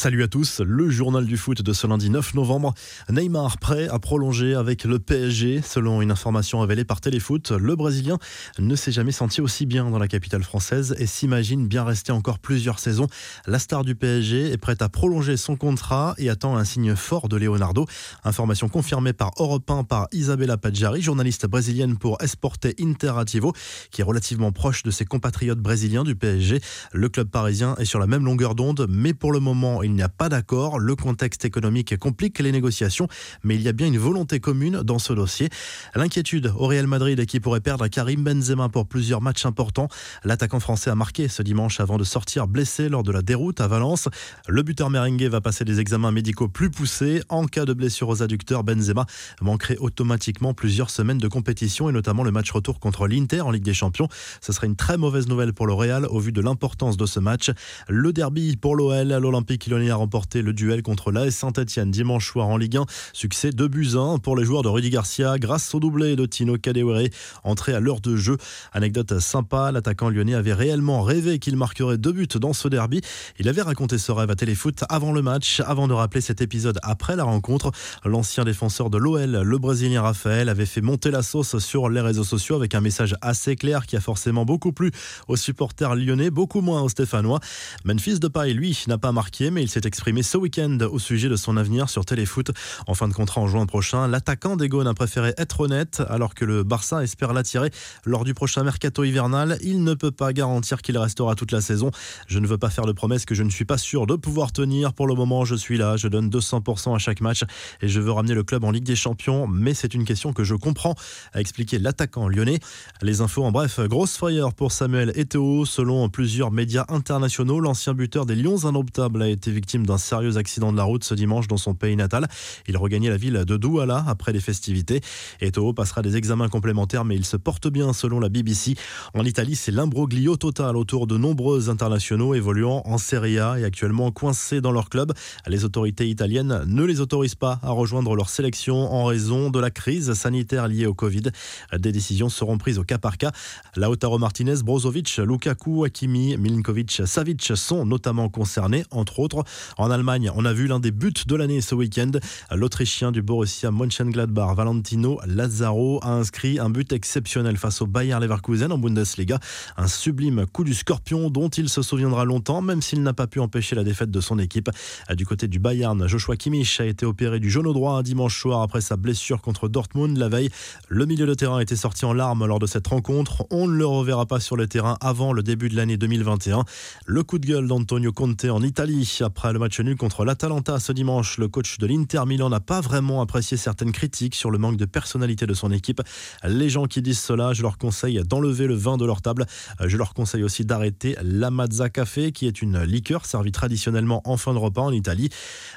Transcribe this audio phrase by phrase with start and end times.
[0.00, 2.72] Salut à tous, le journal du foot de ce lundi 9 novembre.
[3.10, 5.60] Neymar prêt à prolonger avec le PSG.
[5.60, 8.16] Selon une information révélée par Téléfoot, le Brésilien
[8.58, 12.38] ne s'est jamais senti aussi bien dans la capitale française et s'imagine bien rester encore
[12.38, 13.08] plusieurs saisons.
[13.46, 17.28] La star du PSG est prête à prolonger son contrat et attend un signe fort
[17.28, 17.84] de Leonardo.
[18.24, 23.52] Information confirmée par Europe 1 par Isabella Paggiari, journaliste brésilienne pour Esporte Interativo,
[23.90, 26.58] qui est relativement proche de ses compatriotes brésiliens du PSG.
[26.94, 30.02] Le club parisien est sur la même longueur d'onde, mais pour le moment, il n'y
[30.02, 30.78] a pas d'accord.
[30.78, 33.08] Le contexte économique complique les négociations,
[33.44, 35.48] mais il y a bien une volonté commune dans ce dossier.
[35.94, 39.88] L'inquiétude au Real Madrid qui pourrait perdre Karim Benzema pour plusieurs matchs importants.
[40.24, 43.68] L'attaquant français a marqué ce dimanche avant de sortir blessé lors de la déroute à
[43.68, 44.08] Valence.
[44.48, 47.22] Le buteur merengue va passer des examens médicaux plus poussés.
[47.28, 49.06] En cas de blessure aux adducteurs, Benzema
[49.40, 53.64] manquerait automatiquement plusieurs semaines de compétition et notamment le match retour contre l'Inter en Ligue
[53.64, 54.08] des Champions.
[54.40, 57.20] Ce serait une très mauvaise nouvelle pour le Real au vu de l'importance de ce
[57.20, 57.50] match.
[57.88, 62.46] Le derby pour l'OL à l'Olympique A remporté le duel contre l'AS Saint-Etienne dimanche soir
[62.48, 62.84] en Ligue 1.
[63.14, 66.58] Succès de buts 1 pour les joueurs de Rudy Garcia grâce au doublé de Tino
[66.58, 67.08] Kadewere
[67.44, 68.36] entré à l'heure de jeu.
[68.72, 73.00] Anecdote sympa, l'attaquant lyonnais avait réellement rêvé qu'il marquerait deux buts dans ce derby.
[73.38, 76.78] Il avait raconté ce rêve à Téléfoot avant le match, avant de rappeler cet épisode
[76.82, 77.72] après la rencontre.
[78.04, 82.24] L'ancien défenseur de l'OL, le Brésilien Raphaël, avait fait monter la sauce sur les réseaux
[82.24, 84.92] sociaux avec un message assez clair qui a forcément beaucoup plu
[85.26, 87.40] aux supporters lyonnais, beaucoup moins aux Stéphanois.
[87.84, 91.36] Memphis Depay, lui, n'a pas marqué, mais il s'est exprimé ce week-end au sujet de
[91.36, 92.50] son avenir sur Téléfoot.
[92.86, 96.44] En fin de contrat en juin prochain, l'attaquant des a préféré être honnête alors que
[96.44, 97.70] le Barça espère l'attirer
[98.04, 99.58] lors du prochain mercato hivernal.
[99.62, 101.90] Il ne peut pas garantir qu'il restera toute la saison.
[102.28, 104.52] Je ne veux pas faire de promesses que je ne suis pas sûr de pouvoir
[104.52, 104.92] tenir.
[104.92, 107.42] Pour le moment, je suis là, je donne 200% à chaque match
[107.82, 110.44] et je veux ramener le club en Ligue des Champions, mais c'est une question que
[110.44, 110.94] je comprends,
[111.32, 112.60] a expliqué l'attaquant lyonnais.
[113.02, 115.64] Les infos en bref, grosse frayeur pour Samuel Eto'o.
[115.64, 120.72] Selon plusieurs médias internationaux, l'ancien buteur des Lions Indomptables a été victime d'un sérieux accident
[120.72, 122.28] de la route ce dimanche dans son pays natal.
[122.66, 125.00] Il regagnait la ville de Douala après les festivités.
[125.40, 128.74] Eto'o passera des examens complémentaires, mais il se porte bien selon la BBC.
[129.14, 134.10] En Italie, c'est l'imbroglio total autour de nombreux internationaux évoluant en Serie A et actuellement
[134.10, 135.12] coincés dans leur club.
[135.46, 139.70] Les autorités italiennes ne les autorisent pas à rejoindre leur sélection en raison de la
[139.70, 141.30] crise sanitaire liée au Covid.
[141.76, 143.32] Des décisions seront prises au cas par cas.
[143.76, 149.39] Lautaro Martinez, Brozovic, Lukaku, Hakimi, Milinkovic, Savic sont notamment concernés, entre autres.
[149.78, 152.12] En Allemagne, on a vu l'un des buts de l'année ce week-end.
[152.50, 158.72] L'Autrichien du Borussia Mönchengladbach, Valentino Lazaro, a inscrit un but exceptionnel face au Bayer Leverkusen
[158.72, 159.38] en Bundesliga.
[159.76, 163.40] Un sublime coup du scorpion dont il se souviendra longtemps, même s'il n'a pas pu
[163.40, 164.70] empêcher la défaite de son équipe.
[165.14, 168.80] Du côté du Bayern, Joshua Kimmich a été opéré du genou droit dimanche soir après
[168.80, 170.50] sa blessure contre Dortmund la veille.
[170.88, 173.44] Le milieu de terrain été sorti en larmes lors de cette rencontre.
[173.50, 176.64] On ne le reverra pas sur le terrain avant le début de l'année 2021.
[177.06, 180.90] Le coup de gueule d'Antonio Conte en Italie après le match nul contre l'Atalanta ce
[180.90, 184.76] dimanche, le coach de l'Inter Milan n'a pas vraiment apprécié certaines critiques sur le manque
[184.76, 186.02] de personnalité de son équipe.
[186.42, 189.46] Les gens qui disent cela, je leur conseille d'enlever le vin de leur table.
[189.86, 194.52] Je leur conseille aussi d'arrêter l'Amazza Café, qui est une liqueur servie traditionnellement en fin
[194.52, 195.28] de repas en Italie.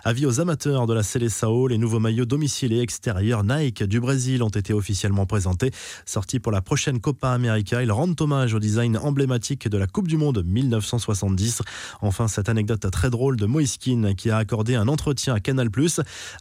[0.03, 4.49] Avis aux amateurs de la Seleção, les nouveaux maillots domiciliés extérieurs Nike du Brésil ont
[4.49, 5.69] été officiellement présentés.
[6.07, 10.07] Sortis pour la prochaine Copa América, ils rendent hommage au design emblématique de la Coupe
[10.07, 11.61] du Monde 1970.
[12.01, 15.69] Enfin, cette anecdote très drôle de Moïse qui a accordé un entretien à Canal+.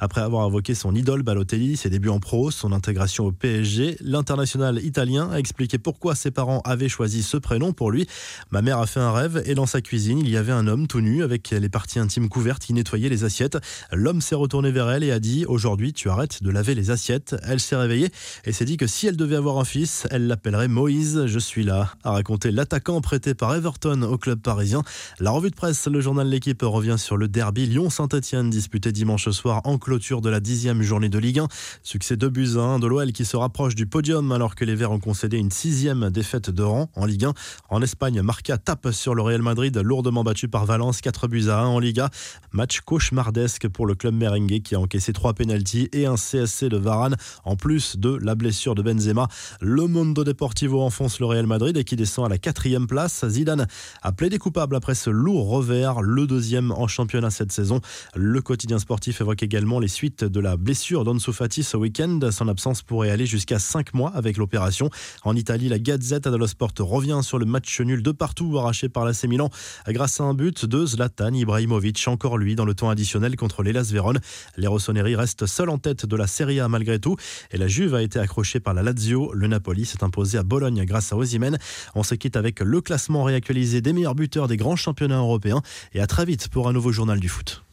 [0.00, 4.82] Après avoir invoqué son idole Balotelli, ses débuts en pro, son intégration au PSG, l'international
[4.84, 8.06] italien a expliqué pourquoi ses parents avaient choisi ce prénom pour lui.
[8.50, 10.86] Ma mère a fait un rêve et dans sa cuisine, il y avait un homme
[10.86, 13.58] tout nu avec les parties intimes couvertes qui nettoyait les assiettes.
[13.92, 17.36] L'homme s'est retourné vers elle et a dit "Aujourd'hui, tu arrêtes de laver les assiettes."
[17.44, 18.10] Elle s'est réveillée
[18.44, 21.26] et s'est dit que si elle devait avoir un fils, elle l'appellerait Moïse.
[21.26, 24.82] Je suis là, a raconté l'attaquant prêté par Everton au club parisien.
[25.20, 29.60] La revue de presse, le journal L'équipe revient sur le derby Lyon-Saint-Etienne disputé dimanche soir
[29.64, 31.48] en clôture de la dixième journée de Ligue 1.
[31.82, 34.92] Succès de buts 1 de l'OL qui se rapproche du podium alors que les Verts
[34.92, 37.34] ont concédé une sixième défaite de rang en Ligue 1.
[37.70, 41.60] En Espagne, Marca tape sur le Real Madrid lourdement battu par Valence 4 buts à
[41.60, 42.10] 1 en Liga.
[42.52, 46.76] Match cauchemardesque pour le club merengue qui a encaissé 3 pénalties et un CSC de
[46.76, 49.28] Varane en plus de la blessure de Benzema.
[49.60, 53.26] Le Mondo Deportivo enfonce le Real Madrid et qui descend à la quatrième place.
[53.28, 53.66] Zidane
[54.02, 57.80] a plaidé coupable après ce lourd revers, le deuxième en championnat cette saison.
[58.14, 62.20] Le quotidien sportif évoque également les suites de la blessure d'Ansu Fati ce week-end.
[62.30, 64.90] Son absence pourrait aller jusqu'à 5 mois avec l'opération.
[65.24, 69.04] En Italie, la Gazette dello Sport revient sur le match nul de partout arraché par
[69.04, 69.50] l'AC Milan
[69.88, 73.90] grâce à un but de Zlatan Ibrahimovic, encore lui dans le temps additionnel contre l'Elas
[73.92, 74.20] Vérone.
[74.56, 77.16] Les Rossoneri restent seuls en tête de la Serie A malgré tout
[77.50, 79.32] et la Juve a été accrochée par la Lazio.
[79.34, 81.58] Le Napoli s'est imposé à Bologne grâce à Osimhen.
[81.94, 85.62] On se quitte avec le classement réactualisé des meilleurs buteurs des grands championnats européens
[85.92, 87.60] et à très vite pour nouveau journal du foot.